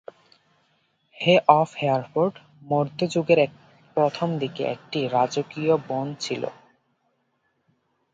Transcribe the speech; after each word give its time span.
Hey 1.17 1.33
of 1.51 1.69
Hereford 1.81 2.35
মধ্যযুগের 2.67 3.39
প্রথম 3.97 4.29
দিকে 4.39 4.63
একটি 4.65 4.99
রাজকীয় 5.07 5.73
বন 5.87 6.07
ছিল। 6.19 6.43